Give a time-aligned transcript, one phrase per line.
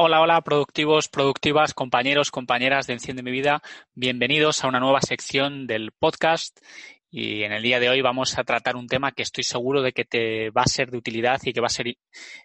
[0.00, 3.62] Hola, hola, productivos, productivas, compañeros, compañeras de Enciende mi vida.
[3.96, 6.56] Bienvenidos a una nueva sección del podcast.
[7.10, 9.90] Y en el día de hoy vamos a tratar un tema que estoy seguro de
[9.90, 11.96] que te va a ser de utilidad y que va a ser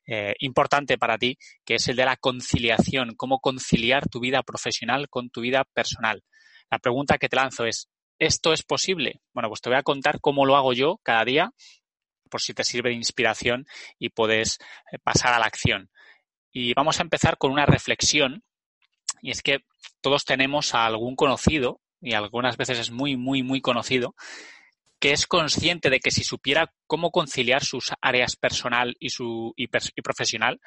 [0.07, 5.07] eh, importante para ti, que es el de la conciliación, cómo conciliar tu vida profesional
[5.07, 6.23] con tu vida personal.
[6.71, 9.21] La pregunta que te lanzo es, ¿esto es posible?
[9.31, 11.51] Bueno, pues te voy a contar cómo lo hago yo cada día,
[12.31, 13.67] por si te sirve de inspiración
[13.99, 14.57] y puedes
[14.91, 15.91] eh, pasar a la acción.
[16.53, 18.43] Y vamos a empezar con una reflexión,
[19.21, 19.65] y es que
[20.01, 24.15] todos tenemos a algún conocido, y algunas veces es muy, muy, muy conocido,
[24.99, 29.67] que es consciente de que si supiera cómo conciliar sus áreas personal y, su, y,
[29.67, 30.61] profesional,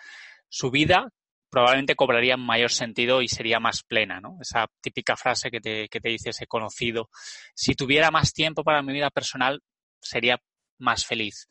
[0.49, 1.13] su vida
[1.49, 4.37] probablemente cobraría mayor sentido y sería más plena, ¿no?
[4.43, 7.09] Esa típica frase que te, que te dice ese conocido,
[7.55, 9.63] si tuviera más tiempo para mi vida personal,
[10.03, 10.39] sería
[10.79, 11.49] más feliz.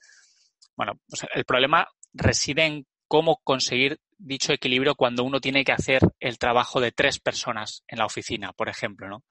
[0.75, 6.01] Bueno, pues el problema reside en cómo conseguir dicho equilibrio cuando uno tiene que hacer
[6.19, 9.23] el trabajo de tres personas en la oficina, por ejemplo, ¿no?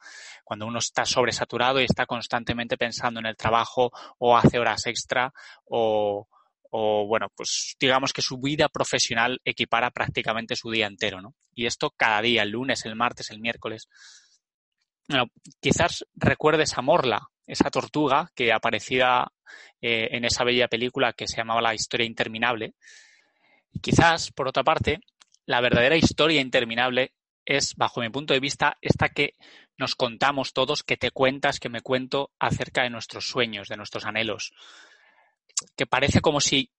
[0.45, 5.33] Cuando uno está sobresaturado y está constantemente pensando en el trabajo o hace horas extra
[5.65, 6.29] o,
[6.71, 11.35] o bueno, pues digamos que su vida profesional equipara prácticamente su día entero, ¿no?
[11.55, 13.89] Y esto cada día, el lunes, el martes, el miércoles.
[15.09, 15.27] Bueno,
[15.61, 19.31] quizás recuerdes a Morla, esa tortuga que aparecía
[19.81, 22.75] eh, en esa bella película que se llamaba La historia interminable,
[23.81, 25.01] Quizás, por otra parte,
[25.47, 29.35] la verdadera historia interminable es, bajo mi punto de vista, esta que
[29.77, 34.05] nos contamos todos, que te cuentas, que me cuento acerca de nuestros sueños, de nuestros
[34.07, 34.53] anhelos.
[35.77, 36.71] Que parece como si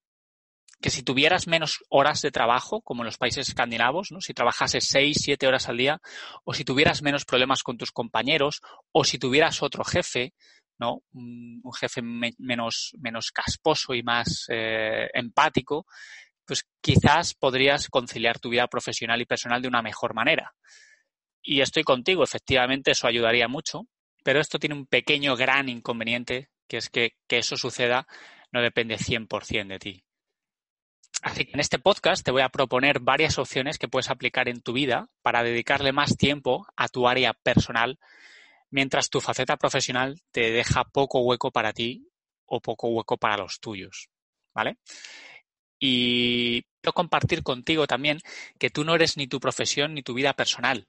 [0.80, 4.20] que si tuvieras menos horas de trabajo, como en los países escandinavos, ¿no?
[4.20, 6.00] si trabajases seis, siete horas al día,
[6.44, 8.60] o si tuvieras menos problemas con tus compañeros,
[8.92, 10.34] o si tuvieras otro jefe,
[10.78, 11.02] ¿no?
[11.12, 15.86] Un, jefe menos, menos casposo y más eh, empático,
[16.46, 20.54] pues quizás podrías conciliar tu vida profesional y personal de una mejor manera.
[21.42, 23.86] Y estoy contigo, efectivamente eso ayudaría mucho,
[24.24, 28.06] pero esto tiene un pequeño gran inconveniente, que es que, que eso suceda
[28.52, 30.04] no depende 100% de ti.
[31.22, 34.60] Así que en este podcast te voy a proponer varias opciones que puedes aplicar en
[34.60, 37.98] tu vida para dedicarle más tiempo a tu área personal,
[38.70, 42.08] mientras tu faceta profesional te deja poco hueco para ti
[42.44, 44.08] o poco hueco para los tuyos.
[44.54, 44.78] ¿Vale?
[45.78, 48.20] Y quiero compartir contigo también
[48.58, 50.88] que tú no eres ni tu profesión ni tu vida personal.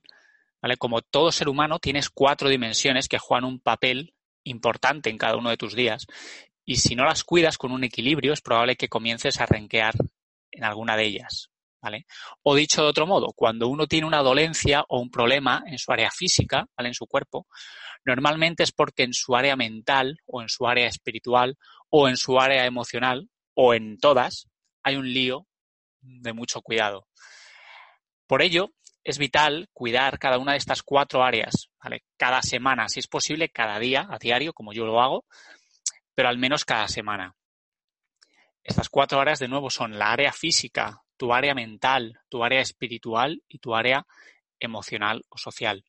[0.62, 0.78] ¿vale?
[0.78, 5.50] Como todo ser humano, tienes cuatro dimensiones que juegan un papel importante en cada uno
[5.50, 6.06] de tus días.
[6.66, 9.96] Y si no las cuidas con un equilibrio, es probable que comiences a renquear
[10.52, 11.50] en alguna de ellas.
[11.80, 12.08] ¿Vale?
[12.42, 15.92] O dicho de otro modo, cuando uno tiene una dolencia o un problema en su
[15.92, 16.90] área física, ¿vale?
[16.90, 17.48] en su cuerpo,
[18.04, 21.56] normalmente es porque en su área mental o en su área espiritual
[21.90, 24.48] o en su área emocional o en todas,
[24.88, 25.46] hay un lío
[26.00, 27.08] de mucho cuidado.
[28.26, 28.72] Por ello,
[29.04, 32.04] es vital cuidar cada una de estas cuatro áreas, ¿vale?
[32.18, 35.26] Cada semana, si es posible, cada día, a diario, como yo lo hago,
[36.16, 37.36] pero al menos cada semana.
[38.64, 43.44] Estas cuatro áreas, de nuevo, son la área física, tu área mental, tu área espiritual
[43.48, 44.06] y tu área
[44.60, 45.84] emocional o social.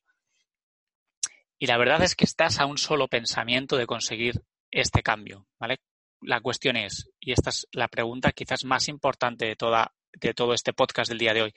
[1.57, 5.77] Y la verdad es que estás a un solo pensamiento de conseguir este cambio, ¿vale?
[6.21, 10.53] La cuestión es, y esta es la pregunta quizás más importante de, toda, de todo
[10.53, 11.53] este podcast del día de hoy,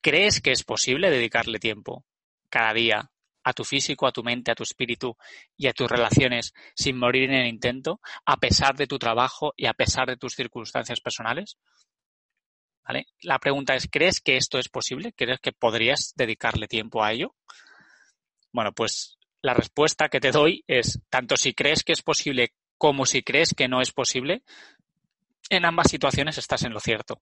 [0.00, 2.04] ¿crees que es posible dedicarle tiempo
[2.48, 3.10] cada día
[3.42, 5.16] a tu físico, a tu mente, a tu espíritu
[5.56, 9.66] y a tus relaciones sin morir en el intento, a pesar de tu trabajo y
[9.66, 11.56] a pesar de tus circunstancias personales?
[12.84, 13.06] ¿Vale?
[13.22, 15.12] La pregunta es, ¿crees que esto es posible?
[15.12, 17.34] ¿Crees que podrías dedicarle tiempo a ello?
[18.52, 23.06] Bueno, pues la respuesta que te doy es, tanto si crees que es posible como
[23.06, 24.42] si crees que no es posible,
[25.50, 27.20] en ambas situaciones estás en lo cierto.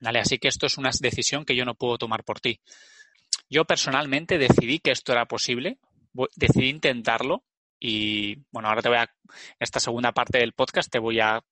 [0.00, 0.18] ¿Vale?
[0.20, 2.60] Así que esto es una decisión que yo no puedo tomar por ti.
[3.48, 5.78] Yo personalmente decidí que esto era posible,
[6.36, 7.44] decidí intentarlo
[7.78, 9.10] y bueno, ahora te voy a,
[9.58, 11.42] esta segunda parte del podcast te voy a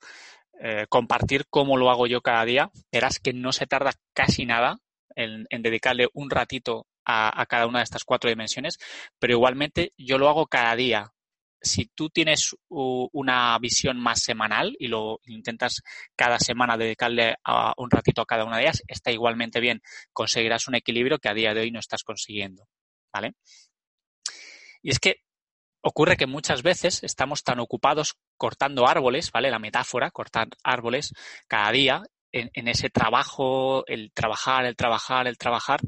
[0.61, 2.71] eh, compartir cómo lo hago yo cada día.
[2.91, 4.79] Verás que no se tarda casi nada
[5.15, 8.79] en, dedicarle un ratito a, a, cada una de estas cuatro dimensiones,
[9.19, 11.13] pero igualmente yo lo hago cada día
[11.63, 15.83] si tú tienes una visión más semanal y lo intentas
[16.17, 19.81] cada semana dedicarle a un ratito a cada una de ellas, está igualmente bien.
[20.13, 22.67] Conseguirás un equilibrio que a día de hoy no estás consiguiendo.
[23.13, 23.35] ¿Vale?
[24.83, 25.23] Y es que
[25.83, 29.51] ocurre que muchas veces estamos tan ocupados cortando árboles, ¿vale?
[29.51, 31.13] La metáfora, cortar árboles
[31.47, 35.81] cada día en, ese trabajo, el trabajar, el trabajar, el trabajar,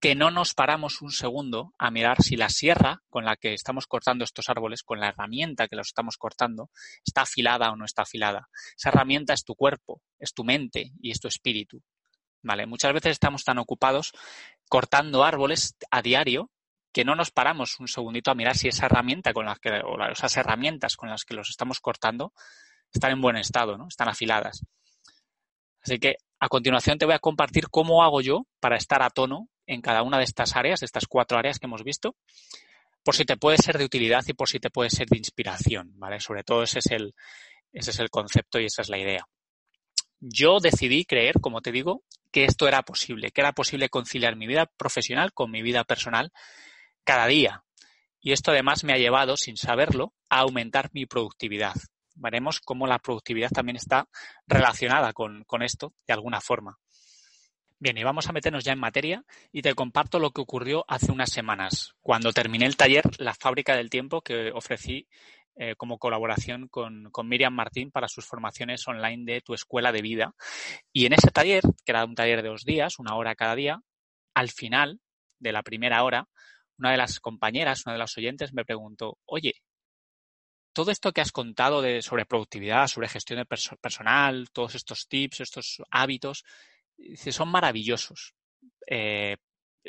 [0.00, 3.86] que no nos paramos un segundo a mirar si la sierra con la que estamos
[3.86, 6.70] cortando estos árboles, con la herramienta que los estamos cortando,
[7.04, 8.48] está afilada o no está afilada.
[8.76, 11.80] Esa herramienta es tu cuerpo, es tu mente y es tu espíritu.
[12.42, 12.66] ¿vale?
[12.66, 14.12] Muchas veces estamos tan ocupados
[14.68, 16.50] cortando árboles a diario
[16.92, 19.96] que no nos paramos un segundito a mirar si esa herramienta con la que, o
[20.10, 22.34] esas herramientas con las que los estamos cortando
[22.92, 23.88] están en buen estado, ¿no?
[23.88, 24.62] Están afiladas.
[25.82, 29.48] Así que a continuación te voy a compartir cómo hago yo para estar a tono
[29.66, 32.16] en cada una de estas áreas, de estas cuatro áreas que hemos visto,
[33.04, 35.92] por si te puede ser de utilidad y por si te puede ser de inspiración,
[35.98, 36.20] ¿vale?
[36.20, 37.14] Sobre todo ese es el,
[37.72, 39.26] ese es el concepto y esa es la idea.
[40.20, 44.46] Yo decidí creer, como te digo, que esto era posible, que era posible conciliar mi
[44.46, 46.32] vida profesional con mi vida personal
[47.04, 47.64] cada día.
[48.20, 51.74] Y esto además me ha llevado, sin saberlo, a aumentar mi productividad.
[52.22, 54.08] Veremos cómo la productividad también está
[54.46, 56.78] relacionada con, con esto de alguna forma.
[57.78, 61.10] Bien, y vamos a meternos ya en materia y te comparto lo que ocurrió hace
[61.10, 65.08] unas semanas, cuando terminé el taller La fábrica del tiempo que ofrecí
[65.56, 70.00] eh, como colaboración con, con, Miriam Martín para sus formaciones online de tu escuela de
[70.00, 70.34] vida.
[70.92, 73.82] Y en ese taller, que era un taller de dos días, una hora cada día,
[74.32, 75.00] al final
[75.40, 76.28] de la primera hora,
[76.78, 79.54] una de las compañeras, una de las oyentes me preguntó, oye,
[80.72, 85.40] todo esto que has contado de, sobre productividad, sobre gestión de personal, todos estos tips,
[85.40, 86.44] estos hábitos,
[87.30, 88.34] son maravillosos.
[88.86, 89.36] Eh,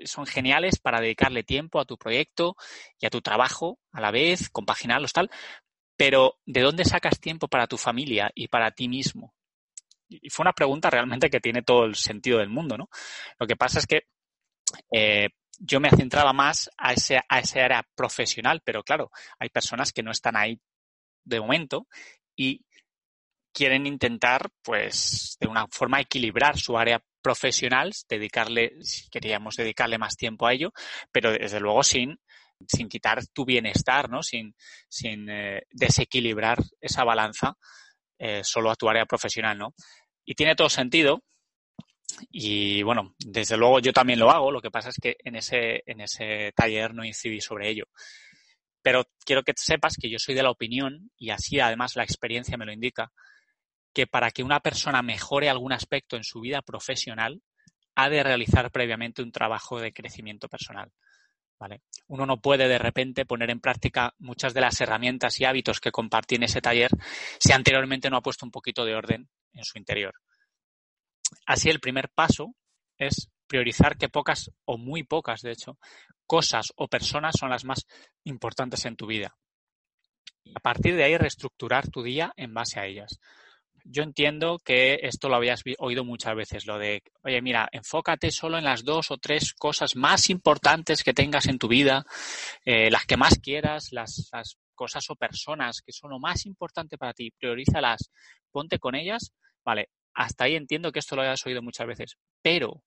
[0.06, 2.56] son geniales para dedicarle tiempo a tu proyecto
[3.00, 5.30] y a tu trabajo a la vez, compaginarlos tal.
[5.96, 9.36] Pero, ¿de dónde sacas tiempo para tu familia y para ti mismo?
[10.10, 12.90] Y fue una pregunta realmente que tiene todo el sentido del mundo, ¿no?
[13.40, 14.04] Lo que pasa es que
[14.92, 19.92] eh, yo me centraba más a ese, a ese área profesional, pero claro, hay personas
[19.92, 20.60] que no están ahí
[21.24, 21.88] de momento
[22.36, 22.62] y
[23.54, 30.16] quieren intentar, pues, de una forma equilibrar su área profesional, dedicarle, si queríamos dedicarle más
[30.16, 30.74] tiempo a ello,
[31.12, 32.20] pero desde luego sin,
[32.68, 34.24] sin quitar tu bienestar, ¿no?
[34.24, 34.56] Sin,
[34.90, 37.56] sin eh, desequilibrar esa balanza
[38.18, 39.74] eh, solo a tu área profesional, ¿no?
[40.26, 41.24] Y tiene todo sentido,
[42.32, 45.84] y bueno, desde luego yo también lo hago, lo que pasa es que en ese,
[45.86, 47.86] en ese taller no incidí sobre ello.
[48.84, 52.58] Pero quiero que sepas que yo soy de la opinión, y así además la experiencia
[52.58, 53.12] me lo indica,
[53.94, 57.42] que para que una persona mejore algún aspecto en su vida profesional,
[57.96, 60.92] ha de realizar previamente un trabajo de crecimiento personal.
[61.60, 61.82] ¿Vale?
[62.08, 65.92] Uno no puede de repente poner en práctica muchas de las herramientas y hábitos que
[65.92, 66.92] compartí en ese taller
[67.40, 70.14] si anteriormente no ha puesto un poquito de orden en su interior.
[71.46, 72.54] Así el primer paso
[72.98, 75.78] es priorizar que pocas o muy pocas, de hecho,
[76.26, 77.86] cosas o personas son las más
[78.24, 79.38] importantes en tu vida.
[80.44, 83.20] Y a partir de ahí reestructurar tu día en base a ellas.
[83.84, 88.58] Yo entiendo que esto lo habías oído muchas veces, lo de, oye, mira, enfócate solo
[88.58, 92.08] en las dos o tres cosas más importantes que tengas en tu vida,
[92.66, 96.98] eh, las que más quieras, las, las cosas o personas que son lo más importante
[96.98, 98.10] para ti, priorízalas,
[98.50, 99.32] ponte con ellas.
[99.64, 102.82] Vale, hasta ahí entiendo que esto lo hayas oído muchas veces, pero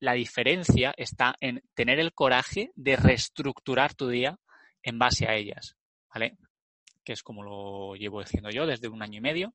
[0.00, 4.38] la diferencia está en tener el coraje de reestructurar tu día
[4.82, 5.76] en base a ellas,
[6.12, 6.36] ¿vale?
[7.04, 9.54] Que es como lo llevo diciendo yo desde un año y medio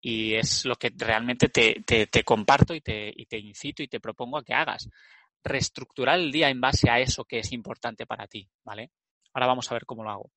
[0.00, 4.38] y es lo que realmente te, comparto y te, y te incito y te propongo
[4.38, 4.88] a que hagas.
[5.44, 8.90] Reestructurar el día en base a eso que es importante para ti, ¿vale?
[9.32, 10.30] Ahora vamos a ver cómo lo hago.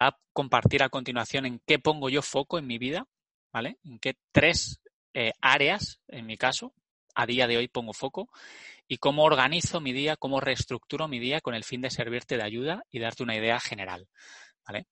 [0.00, 3.06] a compartir a continuación en qué pongo yo foco en mi vida
[3.52, 3.78] ¿vale?
[3.84, 4.80] En qué tres
[5.14, 6.72] eh, áreas, en mi caso,
[7.18, 8.30] a día de hoy pongo foco
[8.86, 12.44] y cómo organizo mi día, cómo reestructuro mi día con el fin de servirte de
[12.44, 14.06] ayuda y darte una idea general,
[14.64, 14.86] ¿vale?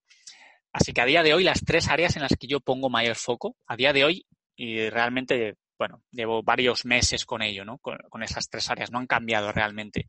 [0.73, 3.15] Así que a día de hoy las tres áreas en las que yo pongo mayor
[3.15, 7.79] foco, a día de hoy, y realmente, bueno, llevo varios meses con ello, ¿no?
[7.79, 10.09] Con, esas tres áreas, no han cambiado realmente.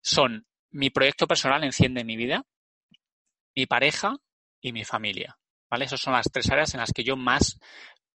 [0.00, 2.44] Son mi proyecto personal enciende mi vida,
[3.54, 4.16] mi pareja
[4.62, 5.36] y mi familia.
[5.68, 5.84] ¿vale?
[5.84, 7.58] Esas son las tres áreas en las que yo más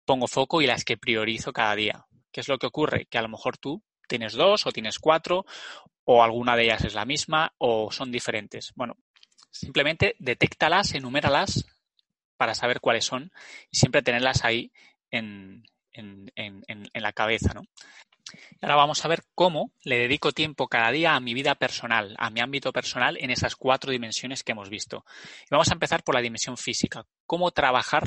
[0.05, 2.05] pongo foco y las que priorizo cada día.
[2.31, 3.05] ¿Qué es lo que ocurre?
[3.05, 5.45] Que a lo mejor tú tienes dos o tienes cuatro
[6.03, 8.71] o alguna de ellas es la misma o son diferentes.
[8.75, 8.97] Bueno,
[9.51, 11.65] simplemente detéctalas, enuméralas
[12.37, 13.31] para saber cuáles son
[13.69, 14.71] y siempre tenerlas ahí
[15.11, 17.63] en, en, en, en la cabeza, ¿no?
[18.61, 22.29] ahora vamos a ver cómo le dedico tiempo cada día a mi vida personal, a
[22.29, 25.05] mi ámbito personal en esas cuatro dimensiones que hemos visto.
[25.43, 27.05] Y vamos a empezar por la dimensión física.
[27.25, 28.03] ¿Cómo trabajar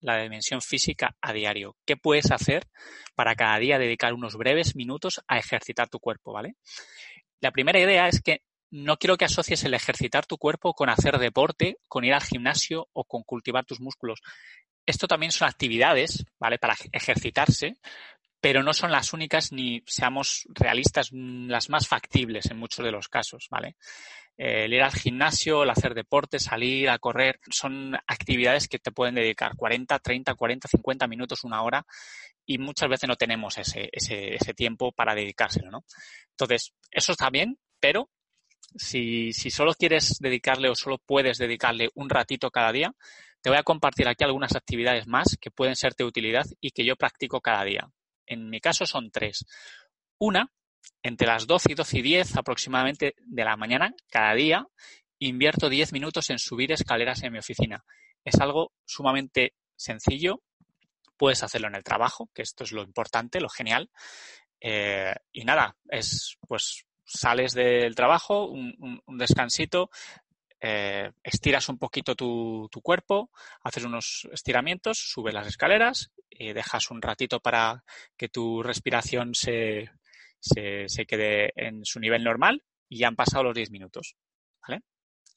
[0.00, 1.76] la dimensión física a diario?
[1.84, 2.66] ¿Qué puedes hacer
[3.14, 6.56] para cada día dedicar unos breves minutos a ejercitar tu cuerpo, ¿vale?
[7.40, 11.18] La primera idea es que no quiero que asocies el ejercitar tu cuerpo con hacer
[11.18, 14.20] deporte, con ir al gimnasio o con cultivar tus músculos.
[14.84, 16.58] Esto también son actividades, ¿vale?
[16.58, 17.76] Para ejercitarse,
[18.40, 23.08] pero no son las únicas ni seamos realistas, las más factibles en muchos de los
[23.08, 23.76] casos, ¿vale?
[24.36, 29.14] el ir al gimnasio, el hacer deporte, salir a correr, son actividades que te pueden
[29.14, 31.86] dedicar 40, 30, 40, 50 minutos, una hora
[32.44, 35.84] y muchas veces no tenemos ese, ese, ese tiempo para dedicárselo, ¿no?
[36.30, 38.10] Entonces, eso está bien, pero
[38.76, 42.92] si, si solo quieres dedicarle o solo puedes dedicarle un ratito cada día,
[43.40, 46.84] te voy a compartir aquí algunas actividades más que pueden serte de utilidad y que
[46.84, 47.88] yo practico cada día.
[48.26, 49.46] En mi caso son tres.
[50.18, 50.50] Una
[51.02, 54.66] entre las 12 y 12 y 10 aproximadamente de la mañana, cada día,
[55.18, 57.84] invierto 10 minutos en subir escaleras en mi oficina.
[58.24, 60.42] Es algo sumamente sencillo.
[61.16, 63.90] Puedes hacerlo en el trabajo, que esto es lo importante, lo genial.
[64.60, 69.90] Eh, y nada, es pues sales del trabajo, un, descansito,
[70.60, 73.30] eh, estiras un poquito tu, tu, cuerpo,
[73.62, 77.84] haces unos estiramientos, subes las escaleras y dejas un ratito para
[78.16, 79.90] que tu respiración se,
[80.40, 84.16] se, quede en su nivel normal y ya han pasado los 10 minutos.
[84.66, 84.82] ¿vale?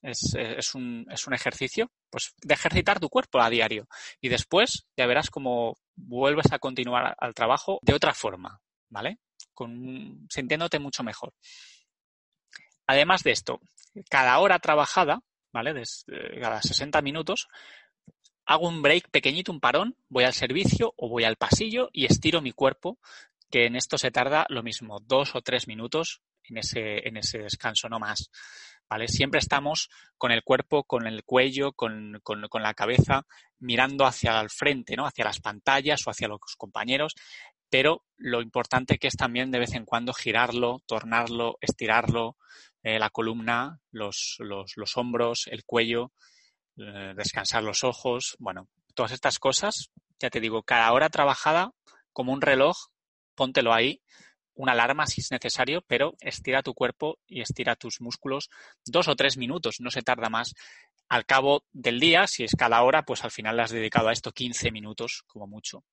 [0.02, 3.88] Es, es, un, es un ejercicio pues, de ejercitar tu cuerpo a diario
[4.22, 9.20] y después ya verás cómo vuelves a continuar al trabajo de otra forma, ¿vale?
[9.54, 11.34] Con, sintiéndote mucho mejor.
[12.88, 13.60] Además de esto,
[14.10, 15.20] cada hora trabajada,
[15.52, 15.74] ¿vale?
[15.74, 17.48] Desde cada 60 minutos,
[18.50, 22.42] hago un break pequeñito, un parón, voy al servicio o voy al pasillo y estiro
[22.42, 22.98] mi cuerpo
[23.52, 27.38] que en esto se tarda lo mismo, dos o tres minutos en ese, en ese
[27.38, 28.32] descanso, no más.
[28.90, 29.08] ¿Vale?
[29.08, 33.28] Siempre estamos con el cuerpo, con el cuello, con, con, la cabeza,
[33.60, 35.06] mirando hacia el frente, ¿no?
[35.06, 37.14] Hacia las pantallas o hacia los compañeros,
[37.70, 42.36] pero lo importante que es también de vez en cuando girarlo, tornarlo, estirarlo,
[42.82, 46.14] eh, la columna, los, los, los, hombros, el cuello,
[46.80, 51.72] eh, descansar los ojos, bueno, todas estas cosas, ya te digo, cada hora trabajada
[52.12, 52.76] como un reloj
[53.40, 54.02] póntelo ahí,
[54.54, 58.50] una alarma si es necesario, pero estira tu cuerpo y estira tus músculos
[58.86, 60.54] dos o tres minutos, no se tarda más.
[61.08, 64.12] Al cabo del día, si es cada hora, pues al final le has dedicado a
[64.12, 65.86] esto 15 minutos como mucho.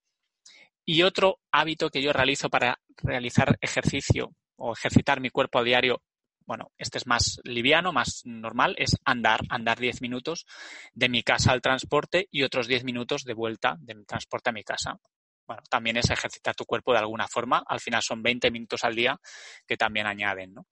[0.84, 6.02] Y otro hábito que yo realizo para realizar ejercicio o ejercitar mi cuerpo a diario,
[6.46, 10.46] bueno, este es más liviano, más normal, es andar, andar 10 minutos
[10.94, 14.52] de mi casa al transporte y otros 10 minutos de vuelta de mi transporte a
[14.52, 14.98] mi casa
[15.46, 17.62] bueno, también es ejercitar tu cuerpo de alguna forma.
[17.66, 19.18] Al final son 20 minutos al día
[19.66, 20.66] que también añaden, ¿no?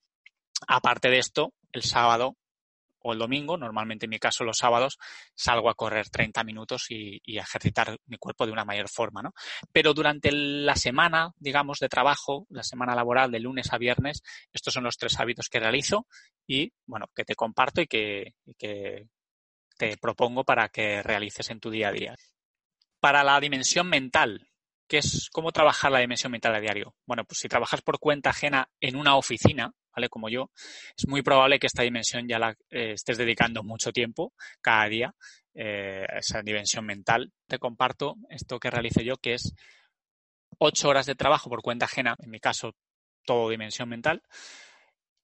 [0.66, 2.36] Aparte de esto, el sábado
[3.04, 4.98] o el domingo, normalmente en mi caso los sábados,
[5.34, 9.34] salgo a correr 30 minutos y, ejercitar mi cuerpo de una mayor forma, ¿no?
[9.70, 14.72] Pero durante la semana, digamos, de trabajo, la semana laboral de lunes a viernes, estos
[14.72, 16.06] son los tres hábitos que realizo
[16.46, 18.32] y, bueno, que te comparto y que
[19.76, 22.14] te propongo para que realices en tu día a día.
[23.00, 24.48] Para la dimensión mental,
[24.86, 26.94] ¿Qué es cómo trabajar la dimensión mental a diario?
[27.06, 30.08] Bueno, pues si trabajas por cuenta ajena en una oficina, ¿vale?
[30.08, 30.50] Como yo,
[30.96, 35.14] es muy probable que esta dimensión ya la eh, estés dedicando mucho tiempo cada día,
[35.54, 37.32] eh, esa dimensión mental.
[37.46, 39.54] Te comparto esto que realice yo, que es
[40.58, 42.74] ocho horas de trabajo por cuenta ajena, en mi caso,
[43.24, 44.22] todo dimensión mental.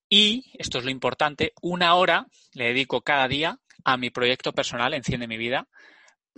[0.08, 4.94] Y, esto es lo importante, una hora le dedico cada día a mi proyecto personal,
[4.94, 5.68] Enciende mi vida,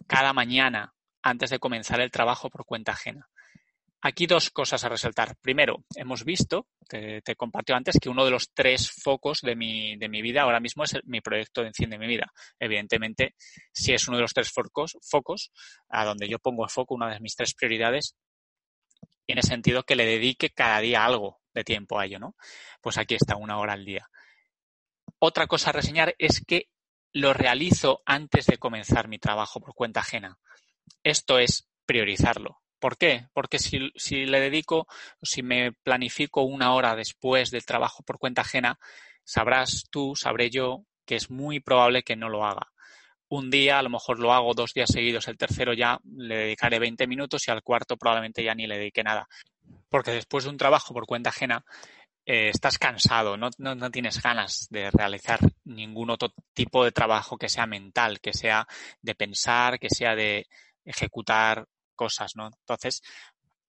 [0.06, 3.28] cada mañana antes de comenzar el trabajo por cuenta ajena.
[4.04, 5.36] Aquí dos cosas a resaltar.
[5.40, 10.08] Primero, hemos visto, te, compartió antes, que uno de los tres focos de mi, de
[10.08, 12.32] mi vida ahora mismo es mi proyecto de Enciende mi vida.
[12.58, 13.36] Evidentemente,
[13.72, 15.52] si es uno de los tres focos, focos
[15.88, 18.16] a donde yo pongo el foco, una de mis tres prioridades,
[19.24, 22.34] tiene sentido que le dedique cada día algo de tiempo a ello, ¿no?
[22.80, 24.10] Pues aquí está, una hora al día.
[25.20, 26.68] Otra cosa a reseñar es que
[27.12, 30.38] lo realizo antes de comenzar mi trabajo por cuenta ajena.
[31.02, 32.60] Esto es priorizarlo.
[32.78, 33.28] ¿Por qué?
[33.32, 34.88] Porque si, si, le dedico,
[35.22, 38.78] si me planifico una hora después del trabajo por cuenta ajena,
[39.24, 42.72] sabrás tú, sabré yo, que es muy probable que no lo haga.
[43.28, 46.78] Un día, a lo mejor lo hago dos días seguidos, el tercero ya le dedicaré
[46.78, 49.28] 20 minutos y al cuarto probablemente ya ni le dedique nada.
[49.88, 51.64] Porque después de un trabajo por cuenta ajena,
[52.26, 57.36] eh, estás cansado, no, no, no, tienes ganas de realizar ningún otro tipo de trabajo
[57.36, 58.66] que sea mental, que sea
[59.00, 60.46] de pensar, que sea de
[60.84, 62.46] ejecutar cosas, ¿no?
[62.46, 63.02] Entonces,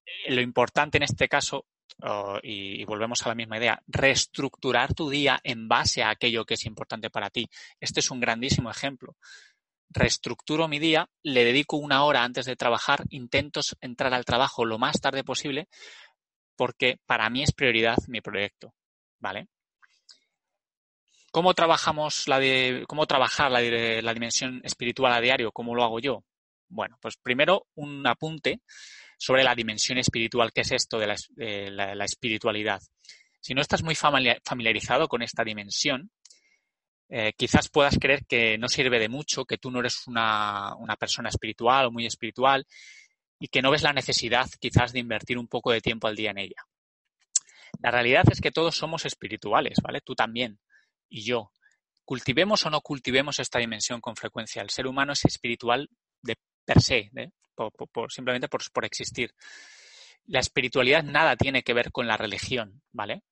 [0.06, 1.66] eh, lo importante en este caso,
[2.02, 6.44] oh, y, y, volvemos a la misma idea, reestructurar tu día en base a aquello
[6.44, 7.48] que es importante para ti.
[7.80, 9.16] Este es un grandísimo ejemplo.
[9.90, 14.78] Reestructuro mi día, le dedico una hora antes de trabajar, intento entrar al trabajo lo
[14.78, 15.68] más tarde posible
[16.56, 18.74] porque para mí es prioridad mi proyecto,
[19.18, 19.48] ¿vale?
[21.30, 25.50] ¿Cómo trabajamos la de, cómo trabajar la, la dimensión espiritual a diario?
[25.50, 26.22] ¿Cómo lo hago yo?
[26.68, 28.60] Bueno, pues primero un apunte
[29.18, 32.80] sobre la dimensión espiritual, qué es esto de la, espiritualidad.
[33.40, 36.10] Si no estás muy familiarizado con esta dimensión,
[37.08, 40.96] eh, quizás puedas creer que no sirve de mucho, que tú no eres una, una,
[40.96, 42.66] persona espiritual o muy espiritual
[43.38, 46.30] y que no ves la necesidad quizás de invertir un poco de tiempo al día
[46.30, 46.64] en ella.
[47.80, 50.00] La realidad es que todos somos espirituales, ¿vale?
[50.00, 50.58] Tú también
[51.08, 51.50] y yo.
[52.04, 54.62] Cultivemos o no cultivemos esta dimensión con frecuencia.
[54.62, 55.88] El ser humano es espiritual
[56.64, 57.30] per se, ¿eh?
[57.54, 59.34] por, simplemente por, por existir.
[60.26, 63.22] La espiritualidad nada tiene que ver con la religión, ¿vale?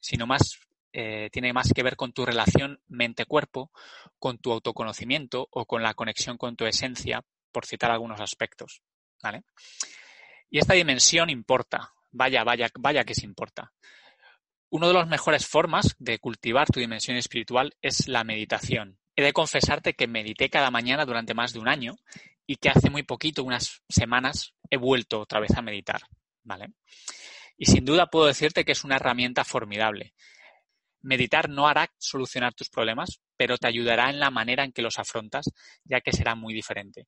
[0.00, 0.60] Sino más
[0.92, 3.70] eh, tiene más que ver con tu relación mente-cuerpo,
[4.18, 8.80] con tu autoconocimiento o con la conexión con tu esencia, por citar algunos aspectos.
[9.22, 9.44] ¿vale?
[10.48, 13.72] Y esta dimensión importa, vaya, vaya, vaya que se importa.
[14.70, 18.98] Una de las mejores formas de cultivar tu dimensión espiritual es la meditación.
[19.16, 21.96] He de confesarte que medité cada mañana durante más de un año
[22.46, 26.02] y que hace muy poquito, unas semanas, he vuelto otra vez a meditar,
[26.44, 26.72] ¿vale?
[27.56, 30.14] Y sin duda puedo decirte que es una herramienta formidable.
[31.02, 34.98] Meditar no hará solucionar tus problemas, pero te ayudará en la manera en que los
[34.98, 35.46] afrontas,
[35.84, 37.06] ya que será muy diferente.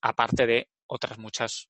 [0.00, 1.68] Aparte de otras muchas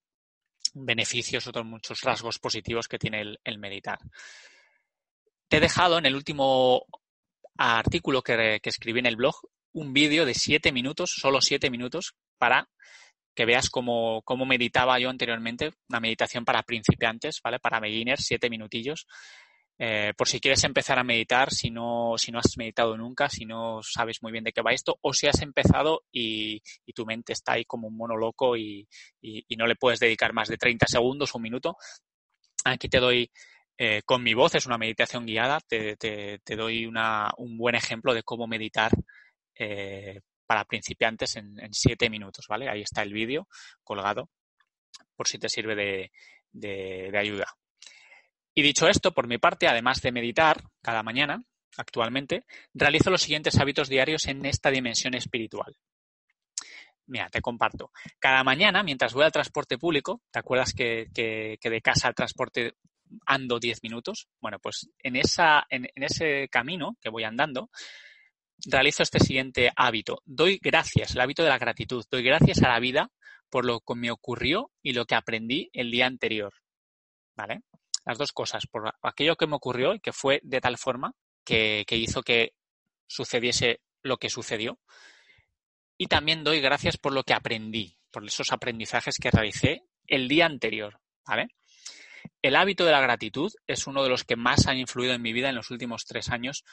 [0.75, 3.99] beneficios, otros muchos rasgos positivos que tiene el, meditar.
[5.49, 6.87] Te he dejado en el último
[7.57, 9.37] artículo que, que escribí en el blog
[9.73, 12.69] un vídeo de siete minutos, solo siete minutos, para
[13.35, 17.59] que veas cómo, cómo, meditaba yo anteriormente, una meditación para principiantes, ¿vale?
[17.59, 19.07] Para beginners, siete minutillos.
[19.79, 23.45] Eh, por si quieres empezar a meditar, si no, si no has meditado nunca, si
[23.45, 26.63] no sabes muy bien de qué va esto, o si has empezado y,
[26.95, 28.89] tu mente está ahí como un mono loco y,
[29.57, 31.77] no le puedes dedicar más de 30 segundos un minuto.
[32.65, 33.31] Aquí te doy
[33.77, 38.15] eh, con mi voz, es una meditación guiada, te, te, doy una, un buen ejemplo
[38.15, 38.93] de cómo meditar
[39.55, 42.69] eh, para principiantes en, siete minutos, ¿vale?
[42.69, 43.49] Ahí está el vídeo
[43.83, 44.31] colgado
[45.15, 46.13] por si te sirve de,
[46.53, 47.47] de ayuda.
[48.55, 51.43] Y dicho esto, por mi parte, además de meditar cada mañana,
[51.77, 55.77] actualmente, realizo los siguientes hábitos diarios en esta dimensión espiritual.
[57.07, 57.93] Mira, te comparto.
[58.19, 62.75] Cada mañana, mientras voy al transporte público, ¿te acuerdas que, de casa al transporte
[63.27, 64.29] ando 10 minutos?
[64.41, 67.71] Bueno, pues en, esa, en, en ese camino que voy andando,
[68.71, 70.23] realizo este siguiente hábito.
[70.25, 72.05] Doy gracias, el hábito de la gratitud.
[72.11, 73.11] Doy gracias a la vida
[73.51, 76.53] por lo que me ocurrió y lo que aprendí el día anterior.
[77.37, 77.63] ¿Vale?
[78.07, 81.13] las dos cosas, por aquello que me ocurrió y que fue de tal forma
[81.45, 82.55] que, hizo que
[83.07, 84.79] sucediese lo que sucedió.
[85.99, 90.47] Y también doy gracias por lo que aprendí, por esos aprendizajes que realicé el día
[90.47, 91.01] anterior.
[91.27, 91.49] ¿vale?
[92.43, 95.33] El hábito de la gratitud es uno de los que más han influido en mi
[95.33, 96.65] vida en los últimos tres años.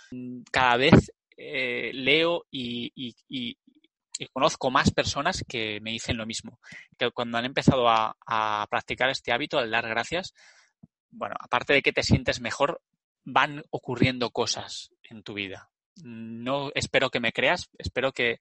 [0.51, 3.57] Cada vez eh, leo y,
[4.31, 6.59] conozco más personas que me dicen lo mismo,
[6.97, 10.33] que cuando han empezado a, practicar este hábito, al dar gracias,
[11.11, 12.81] bueno, aparte de que te sientes mejor,
[13.25, 15.69] van ocurriendo cosas en tu vida.
[16.03, 18.39] No espero que me creas, espero que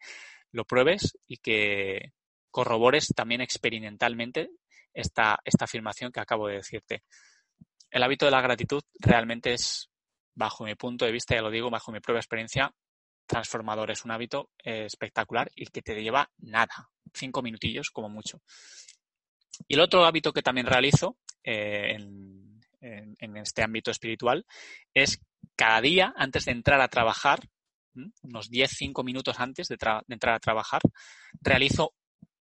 [0.52, 2.12] lo pruebes y que
[2.50, 4.50] corrobores también experimentalmente
[4.94, 7.02] esta, esta afirmación que acabo de decirte.
[7.90, 9.90] El hábito de la gratitud realmente es,
[10.34, 12.72] bajo mi punto de vista, ya lo digo, bajo mi propia experiencia,
[13.26, 13.90] transformador.
[13.90, 18.40] Es un hábito eh, espectacular y que te lleva nada, cinco minutillos como mucho.
[19.68, 21.96] Y el otro hábito que también realizo eh,
[22.80, 24.44] en, este ámbito espiritual,
[24.92, 25.20] es
[25.54, 27.40] cada día, antes de entrar a trabajar,
[27.94, 29.76] unos 10-5 minutos antes de,
[30.08, 30.80] entrar a trabajar,
[31.40, 31.94] realizo,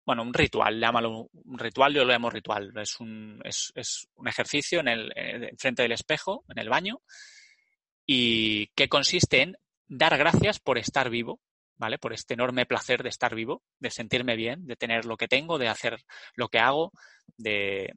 [0.04, 2.72] bueno, un ritual, llámalo un ritual, yo lo llamo ritual.
[2.76, 5.12] Es un, es, es un ejercicio en el,
[5.56, 7.00] frente del espejo, en el baño,
[8.06, 11.40] y que consiste en dar gracias por estar vivo,
[11.76, 11.98] ¿vale?
[11.98, 15.58] Por este enorme placer de estar vivo, de sentirme bien, de tener lo que tengo,
[15.58, 16.92] de hacer lo que hago,
[17.36, 17.92] de,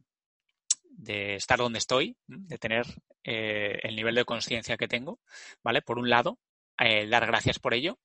[0.89, 2.86] de estar donde estoy, de tener
[3.23, 5.19] eh, el nivel de conciencia que tengo,
[5.63, 5.82] ¿vale?
[5.82, 6.39] Por un lado,
[6.80, 8.00] eh, dar gracias por ello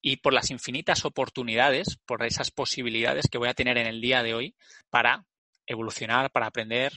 [0.00, 4.22] y por las infinitas oportunidades, por esas posibilidades que voy a tener en el día
[4.22, 4.54] de hoy
[4.90, 5.24] para
[5.66, 6.92] evolucionar, para aprender.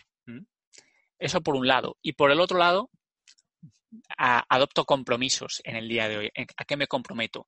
[1.17, 1.97] Eso por un lado.
[2.01, 2.91] Y por el otro lado,
[4.17, 6.31] adopto compromisos en el día de hoy.
[6.57, 7.47] ¿A qué me comprometo?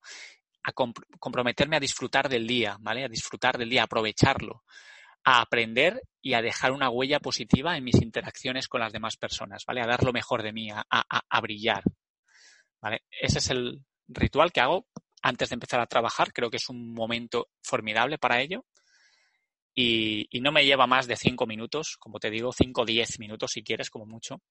[0.62, 3.04] A comprometerme a disfrutar del día, ¿vale?
[3.04, 4.62] A disfrutar del día, a aprovecharlo
[5.24, 9.64] a aprender y a dejar una huella positiva en mis interacciones con las demás personas,
[9.66, 9.82] ¿vale?
[9.82, 11.82] A dar lo mejor de mí, a, brillar,
[12.80, 13.02] ¿vale?
[13.10, 14.86] Ese es el ritual que hago
[15.22, 16.32] antes de empezar a trabajar.
[16.32, 18.64] Creo que es un momento formidable para ello.
[19.74, 23.52] Y, no me lleva más de cinco minutos, como te digo, cinco o diez minutos
[23.52, 24.42] si quieres, como mucho.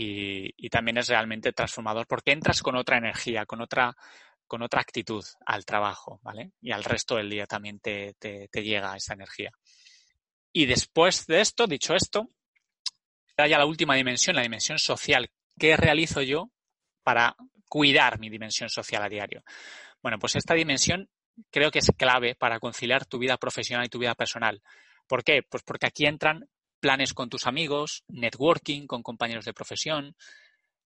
[0.00, 3.96] Y, también es realmente transformador porque entras con otra energía, con otra,
[4.46, 6.52] con otra actitud al trabajo, ¿vale?
[6.60, 9.50] Y al resto del día también te, te llega esa energía.
[10.52, 12.28] Y después de esto, dicho esto,
[13.26, 15.30] está ya la última dimensión, la dimensión social.
[15.58, 16.50] ¿Qué realizo yo
[17.02, 17.34] para
[17.68, 19.42] cuidar mi dimensión social a diario?
[20.00, 21.08] Bueno, pues esta dimensión
[21.50, 24.62] creo que es clave para conciliar tu vida profesional y tu vida personal.
[25.08, 25.42] ¿Por qué?
[25.42, 26.48] Pues porque aquí entran
[26.80, 30.16] planes con tus amigos, networking con compañeros de profesión,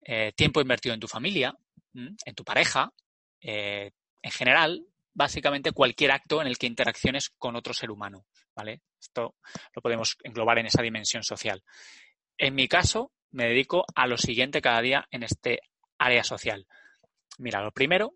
[0.02, 1.54] eh, tiempo invertido en tu familia,
[1.94, 2.92] en tu pareja,
[3.40, 3.90] eh,
[4.22, 8.82] en general, básicamente cualquier acto en el que interacciones con otro ser humano, ¿vale?
[9.00, 9.34] Esto
[9.74, 11.62] lo podemos englobar en esa dimensión social.
[12.36, 15.60] En mi caso, me dedico a lo siguiente cada día en este
[15.98, 16.66] área social.
[17.38, 18.14] Mira, lo primero,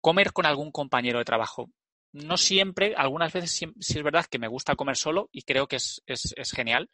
[0.00, 1.70] comer con algún compañero de trabajo.
[2.12, 5.76] No siempre, algunas veces sí, es verdad que me gusta comer solo y creo que
[5.76, 6.90] es, es genial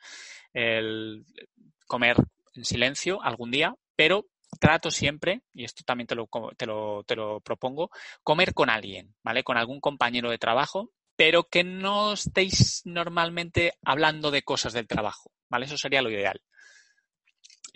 [0.52, 1.24] el
[1.87, 2.16] comer
[2.55, 4.26] en silencio algún día, pero
[4.59, 7.90] trato siempre, y esto también te lo, te lo, te lo propongo,
[8.22, 9.44] comer con alguien, ¿vale?
[9.44, 15.31] Con algún compañero de trabajo, pero que no estéis normalmente hablando de cosas del trabajo,
[15.48, 15.66] ¿vale?
[15.66, 16.40] Eso sería lo ideal.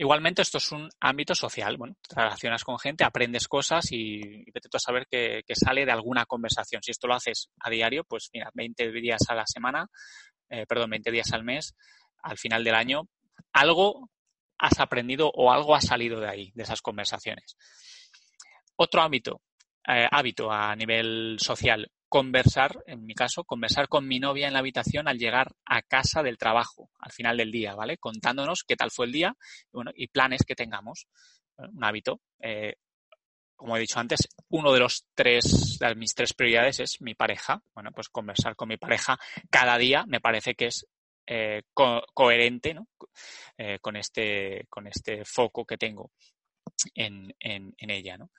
[0.01, 1.77] Igualmente, esto es un ámbito social.
[1.77, 6.83] Bueno, te relacionas con gente, aprendes cosas y, a saber que, sale de alguna conversación.
[6.83, 9.89] Si esto lo haces a diario, pues mira, 20 días a la semana,
[10.49, 11.75] eh, perdón, 20 días al mes,
[12.23, 13.03] al final del año,
[13.53, 14.09] algo
[14.59, 17.59] has aprendido o algo ha salido de ahí, de esas conversaciones.
[18.77, 19.43] Otro ámbito,
[19.87, 24.59] eh, hábito a nivel social, conversar, en mi caso, conversar con mi novia en la
[24.59, 27.99] habitación al llegar a casa del trabajo, al final del día, ¿vale?
[27.99, 29.37] Contándonos qué tal fue el día
[29.73, 31.07] bueno, y planes que tengamos.
[31.57, 32.21] Un hábito.
[32.41, 32.75] Eh,
[33.55, 37.63] como he dicho antes, uno de los tres, de mis tres prioridades es mi pareja.
[37.75, 39.19] Bueno, pues conversar con mi pareja
[39.49, 40.87] cada día me parece que es
[41.27, 42.89] eh, coherente ¿no?
[43.57, 46.11] Eh, con, este, con este foco que tengo
[46.95, 48.17] en, en, ella.
[48.17, 48.31] ¿no?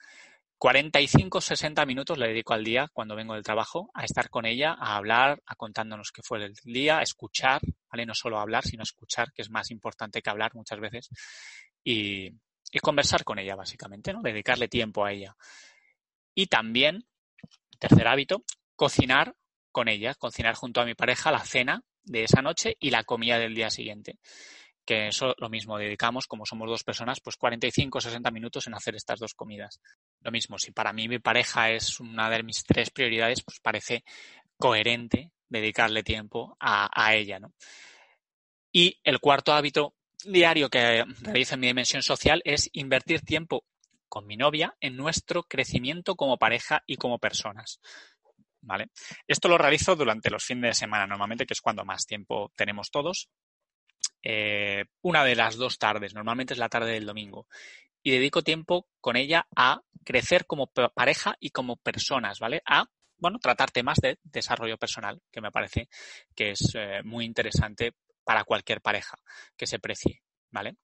[0.62, 4.76] 45, 60 minutos le dedico al día cuando vengo del trabajo a estar con ella,
[4.78, 7.60] a hablar, a contándonos qué fue el día, a escuchar.
[8.06, 11.08] No solo hablar, sino escuchar, que es más importante que hablar muchas veces,
[11.82, 12.28] y,
[12.70, 14.22] y conversar con ella, básicamente, ¿no?
[14.22, 15.34] Dedicarle tiempo a ella.
[16.32, 17.08] Y también,
[17.80, 18.44] tercer hábito,
[18.76, 19.34] cocinar
[19.72, 23.40] con ella, cocinar junto a mi pareja la cena de esa noche y la comida
[23.40, 24.20] del día siguiente.
[24.84, 28.74] Que eso lo mismo, dedicamos, como somos dos personas, pues 45 o 60 minutos en
[28.74, 29.80] hacer estas dos comidas.
[30.20, 34.04] Lo mismo, si para mí mi pareja es una de mis tres prioridades, pues parece
[34.56, 37.52] coherente dedicarle tiempo a, a ella, ¿no?
[38.72, 43.64] Y el cuarto hábito diario que realizo en mi dimensión social es invertir tiempo
[44.08, 47.80] con mi novia en nuestro crecimiento como pareja y como personas.
[48.62, 48.90] ¿vale?
[49.26, 52.90] Esto lo realizo durante los fines de semana, normalmente, que es cuando más tiempo tenemos
[52.90, 53.28] todos.
[54.22, 57.46] Eh, una de las dos tardes, normalmente es la tarde del domingo.
[58.02, 62.62] Y dedico tiempo con ella a crecer como pareja y como personas, ¿vale?
[62.66, 62.86] A,
[63.16, 65.88] bueno, tratar temas de desarrollo personal, que me parece
[66.34, 69.16] que es eh, muy interesante para cualquier pareja
[69.56, 70.76] que se precie, ¿vale?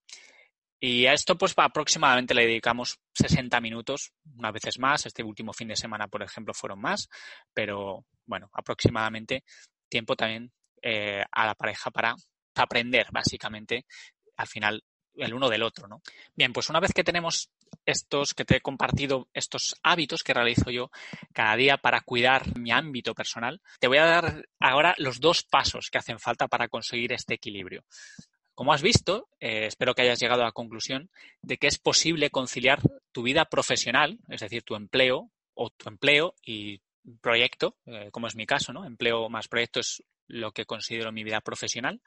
[0.81, 5.05] Y a esto, pues aproximadamente le dedicamos 60 minutos, unas veces más.
[5.05, 7.09] Este último fin de semana, por ejemplo, fueron más,
[7.53, 9.43] pero bueno, aproximadamente
[9.89, 12.15] tiempo también eh, a la pareja para
[12.59, 13.85] aprender, básicamente,
[14.37, 14.83] al final
[15.15, 16.01] el uno del otro, ¿no?
[16.35, 17.49] Bien, pues una vez que tenemos
[17.85, 20.91] estos, que te he compartido estos hábitos que realizo yo
[21.33, 25.89] cada día para cuidar mi ámbito personal, te voy a dar ahora los dos pasos
[25.89, 27.83] que hacen falta para conseguir este equilibrio.
[28.55, 31.09] Como has visto, eh, espero que hayas llegado a la conclusión
[31.41, 36.35] de que es posible conciliar tu vida profesional, es decir, tu empleo o tu empleo
[36.43, 36.81] y
[37.21, 38.85] proyecto, eh, como es mi caso, ¿no?
[38.85, 42.01] Empleo más proyecto es lo que considero mi vida profesional.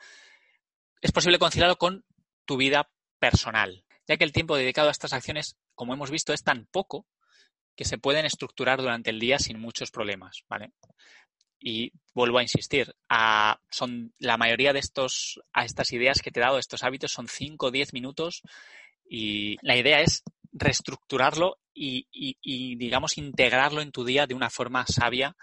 [1.02, 2.04] Es posible conciliarlo con
[2.46, 2.88] tu vida
[3.18, 7.06] personal, ya que el tiempo dedicado a estas acciones, como hemos visto, es tan poco
[7.74, 10.72] que se pueden estructurar durante el día sin muchos problemas, ¿vale?
[11.58, 12.94] Y vuelvo a insistir,
[13.70, 17.26] son la mayoría de estos, a estas ideas que te he dado, estos hábitos, son
[17.26, 18.42] 5 o 10 minutos
[19.04, 25.36] y la idea es reestructurarlo y, digamos, integrarlo en tu día de una forma sabia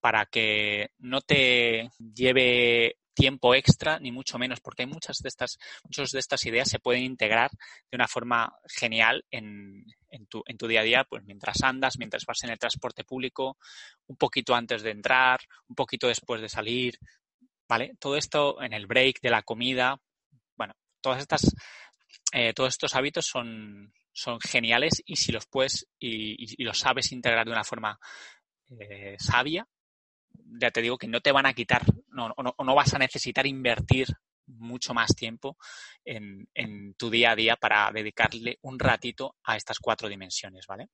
[0.00, 5.58] para que no te lleve tiempo extra, ni mucho menos, porque hay muchas de estas,
[5.84, 7.50] muchas de estas ideas se pueden integrar
[7.90, 11.98] de una forma genial en, en, tu, en tu día a día, pues mientras andas,
[11.98, 13.56] mientras vas en el transporte público,
[14.06, 16.98] un poquito antes de entrar, un poquito después de salir,
[17.68, 17.94] ¿vale?
[17.98, 20.00] Todo esto en el break de la comida,
[20.56, 21.54] bueno, todas estas,
[22.32, 27.46] eh, todos estos hábitos son, son geniales y si los puedes y, los sabes integrar
[27.46, 27.98] de una forma
[28.78, 29.66] eh, sabia,
[30.60, 31.82] ya te digo que no te van a quitar,
[32.14, 34.08] no, no, vas a necesitar invertir
[34.46, 35.56] mucho más tiempo
[36.04, 40.88] en, en, tu día a día para dedicarle un ratito a estas cuatro dimensiones, ¿vale?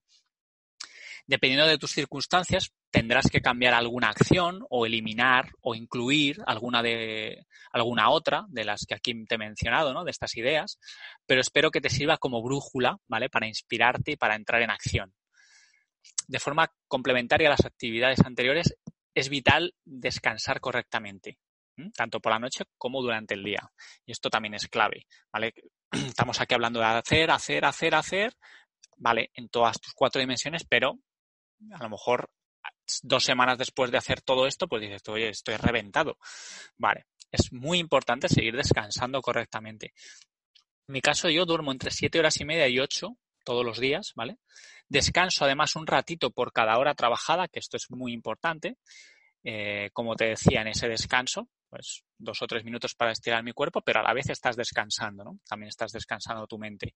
[1.27, 7.45] Dependiendo de tus circunstancias, tendrás que cambiar alguna acción o eliminar o incluir alguna de
[7.71, 10.03] alguna otra de las que aquí te he mencionado, ¿no?
[10.03, 10.79] De estas ideas,
[11.25, 13.29] pero espero que te sirva como brújula, ¿vale?
[13.29, 15.13] Para inspirarte y para entrar en acción.
[16.27, 18.75] De forma complementaria a las actividades anteriores,
[19.13, 21.37] es vital descansar correctamente,
[21.95, 23.71] tanto por la noche como durante el día.
[24.05, 25.53] Y esto también es clave, ¿vale?
[25.91, 28.33] Estamos aquí hablando de hacer, hacer, hacer, hacer,
[28.97, 29.31] ¿vale?
[29.33, 30.99] En todas tus cuatro dimensiones, pero
[31.73, 32.29] a lo mejor
[33.03, 36.17] dos semanas después de hacer todo esto, pues dices, oye, estoy reventado.
[36.77, 39.93] Vale, es muy importante seguir descansando correctamente.
[40.87, 44.11] En mi caso, yo duermo entre siete horas y media y ocho todos los días,
[44.15, 44.37] ¿vale?
[44.87, 48.77] Descanso además un ratito por cada hora trabajada, que esto es muy importante.
[49.43, 53.53] Eh, como te decía, en ese descanso, pues dos o tres minutos para estirar mi
[53.53, 55.39] cuerpo, pero a la vez estás descansando, ¿no?
[55.47, 56.95] También estás descansando tu mente.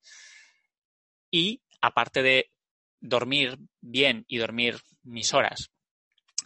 [1.32, 2.52] Y aparte de
[3.00, 5.72] dormir bien y dormir mis horas,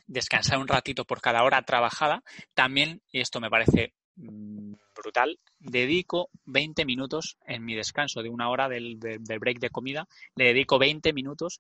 [0.08, 6.30] descansar un ratito por cada hora trabajada, también, y esto me parece mm, brutal, dedico
[6.46, 11.14] 20 minutos en mi descanso de una hora del, break de comida, le dedico 20
[11.14, 11.60] minutos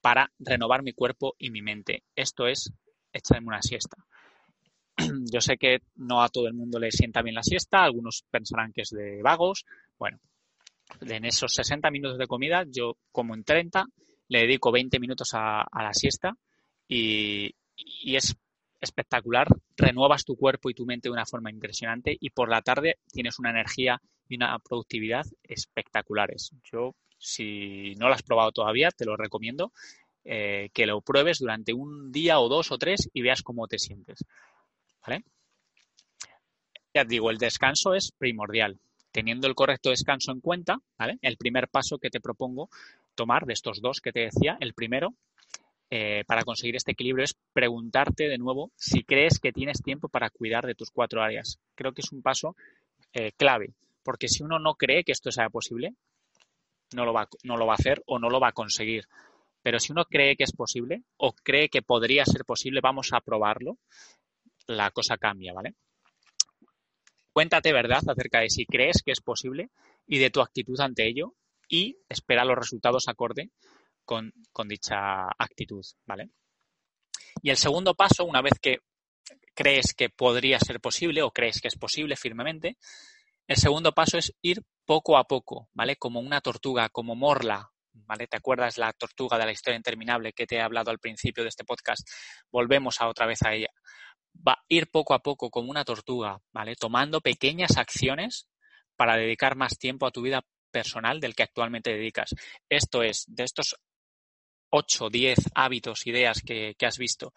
[0.00, 2.04] para renovar mi cuerpo y mi mente.
[2.14, 2.72] Esto es
[3.12, 3.96] echarme una siesta.
[5.32, 8.72] Yo sé que no a todo el mundo le sienta bien la siesta, algunos pensarán
[8.72, 9.64] que es de vagos.
[9.98, 10.20] Bueno,
[11.00, 13.86] en esos 60 minutos de comida, yo como en 30,
[14.28, 16.36] le dedico 20 minutos a, la siesta
[16.88, 17.54] y,
[18.04, 18.36] es
[18.86, 19.48] espectacular.
[19.76, 23.38] Renuevas tu cuerpo y tu mente de una forma impresionante y por la tarde tienes
[23.38, 26.52] una energía y una productividad espectaculares.
[26.64, 29.72] Yo, si no lo has probado todavía, te lo recomiendo
[30.24, 33.78] eh, que lo pruebes durante un día o dos o tres y veas cómo te
[33.78, 34.24] sientes.
[35.06, 35.24] ¿Vale?
[36.94, 38.78] Ya digo, el descanso es primordial
[39.16, 41.18] teniendo el correcto descanso en cuenta, ¿vale?
[41.22, 42.68] El primer paso que te propongo
[43.14, 45.14] tomar de estos dos que te decía, el primero,
[45.90, 50.30] eh, para conseguir este equilibrio es preguntarte de nuevo si crees que tienes tiempo para
[50.30, 51.58] cuidar de tus cuatro áreas.
[51.74, 52.56] Creo que es un paso
[53.12, 55.94] eh, clave, porque si uno no cree que esto sea posible,
[56.94, 59.06] no lo, va, no lo va a hacer o no lo va a conseguir.
[59.62, 63.20] Pero si uno cree que es posible o cree que podría ser posible, vamos a
[63.20, 63.78] probarlo,
[64.66, 65.74] la cosa cambia, ¿vale?
[67.32, 69.70] Cuéntate verdad acerca de si crees que es posible
[70.06, 71.34] y de tu actitud ante ello
[71.68, 73.50] y espera los resultados acorde
[74.06, 74.32] con,
[74.66, 76.30] dicha actitud, ¿vale?
[77.42, 78.78] Y el segundo paso, una vez que
[79.54, 82.78] crees que podría ser posible o crees que es posible firmemente,
[83.46, 85.96] el segundo paso es ir poco a poco, ¿vale?
[85.96, 88.26] Como una tortuga, como morla, ¿vale?
[88.26, 91.50] ¿Te acuerdas la tortuga de la historia interminable que te he hablado al principio de
[91.50, 92.08] este podcast?
[92.50, 93.70] Volvemos a otra vez a ella
[94.46, 96.76] va a ir poco a poco como una tortuga, ¿vale?
[96.76, 98.48] Tomando pequeñas acciones
[98.96, 102.34] para dedicar más tiempo a tu vida personal del que actualmente dedicas.
[102.68, 103.76] Esto es, de estos
[104.70, 107.32] 8 o 10 hábitos, ideas que, has visto,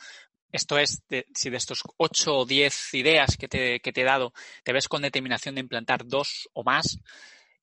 [0.51, 4.33] esto es, si de estos 8 o 10 ideas que te, que te he dado,
[4.63, 6.99] te ves con determinación de implantar dos o más,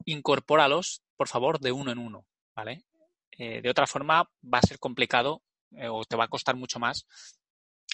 [0.05, 2.85] incorpóralos, por favor, de uno en uno, ¿vale?
[3.33, 6.79] Eh, de otra forma, va a ser complicado eh, o te va a costar mucho
[6.79, 7.07] más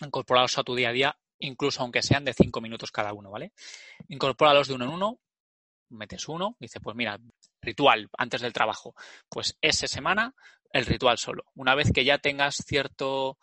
[0.00, 3.52] incorporarlos a tu día a día incluso aunque sean de cinco minutos cada uno, ¿vale?
[4.08, 5.18] Incorpóralos de uno en uno,
[5.90, 7.18] metes uno, dice, pues mira,
[7.62, 8.94] ritual antes del trabajo.
[9.28, 10.34] Pues esa semana
[10.72, 11.44] el ritual solo.
[11.54, 13.38] Una vez que ya tengas cierto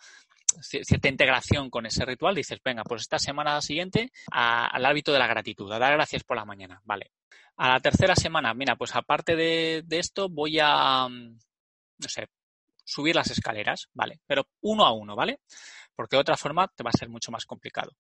[0.62, 5.27] cierta integración con ese ritual, dices, venga, pues esta semana siguiente al hábito de la
[5.27, 7.12] gratitud, a dar gracias por la mañana, vale.
[7.58, 12.29] A la tercera semana, mira, pues aparte de, de esto voy a, no sé,
[12.84, 14.21] subir las escaleras, ¿vale?
[14.25, 15.39] Pero uno a uno, ¿vale?
[15.99, 17.91] porque de otra forma te va a ser mucho más complicado.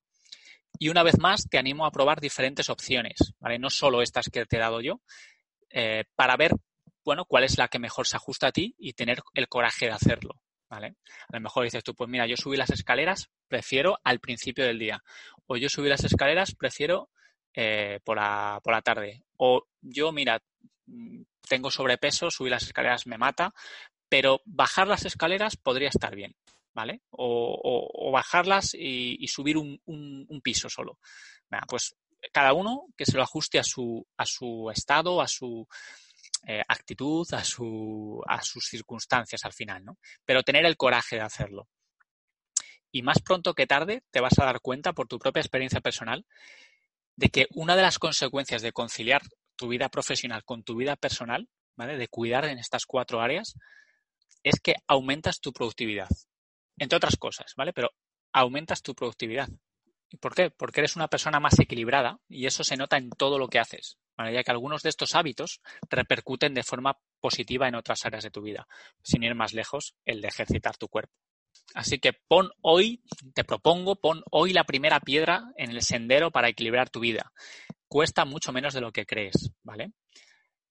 [0.79, 3.59] Y una vez más, te animo a probar diferentes opciones, ¿vale?
[3.59, 5.01] No solo estas que te he dado yo,
[5.69, 6.51] eh, para ver,
[7.03, 9.91] bueno, cuál es la que mejor se ajusta a ti y tener el coraje de
[9.91, 10.95] hacerlo, ¿vale?
[11.29, 14.79] A lo mejor dices tú, pues mira, yo subí las escaleras, prefiero al principio del
[14.79, 15.03] día.
[15.47, 17.09] O yo subí las escaleras, prefiero
[17.53, 19.23] eh, por, la, por la tarde.
[19.37, 20.41] O yo, mira,
[20.85, 23.53] mm, tengo sobrepeso, subir las escaleras me mata,
[24.07, 26.35] pero bajar las escaleras podría estar bien.
[26.73, 27.01] ¿vale?
[27.11, 30.97] O, bajarlas y, subir un, piso solo.
[31.67, 31.95] pues
[32.31, 35.67] cada uno que se lo ajuste a su, a su estado, a su
[36.47, 39.97] eh, actitud, a, su, a sus circunstancias al final, ¿no?
[40.25, 41.67] Pero tener el coraje de hacerlo.
[42.91, 46.25] Y más pronto que tarde te vas a dar cuenta por tu propia experiencia personal
[47.15, 49.21] de que una de las consecuencias de conciliar
[49.55, 51.97] tu vida profesional con tu vida personal, ¿vale?
[51.97, 53.55] De cuidar en estas cuatro áreas,
[54.43, 56.09] es que aumentas tu productividad
[56.79, 57.73] entre otras cosas, ¿vale?
[57.73, 57.91] Pero
[58.33, 59.49] aumentas tu productividad.
[60.09, 60.49] ¿Y por qué?
[60.49, 63.99] Porque eres una persona más equilibrada y eso se nota en todo lo que haces,
[64.17, 68.41] ya que algunos de estos hábitos repercuten de forma positiva en otras áreas de tu
[68.41, 68.67] vida.
[69.03, 71.13] Sin ir más lejos, el de ejercitar tu cuerpo.
[71.75, 73.03] Así que pon hoy,
[73.35, 77.31] te propongo, pon hoy la primera piedra en el sendero para equilibrar tu vida.
[77.87, 79.91] Cuesta mucho menos de lo que crees, ¿vale?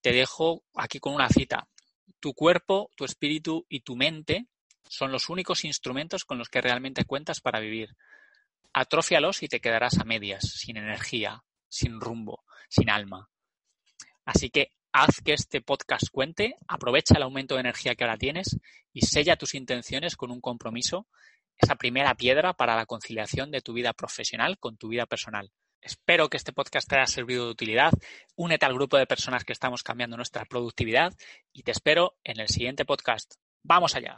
[0.01, 1.67] Te dejo aquí con una cita.
[2.19, 4.47] Tu cuerpo, tu espíritu y tu mente
[4.89, 7.95] son los únicos instrumentos con los que realmente cuentas para vivir.
[8.73, 13.29] Atrófialos y te quedarás a medias, sin energía, sin rumbo, sin alma.
[14.25, 18.57] Así que haz que este podcast cuente, aprovecha el aumento de energía que ahora tienes
[18.93, 21.07] y sella tus intenciones con un compromiso,
[21.57, 25.51] esa primera piedra para la conciliación de tu vida profesional con tu vida personal.
[25.81, 27.91] Espero que este podcast te haya servido de utilidad.
[28.35, 31.13] Únete al grupo de personas que estamos cambiando nuestra productividad
[31.53, 33.35] y te espero en el siguiente podcast.
[33.63, 34.17] ¡Vamos allá!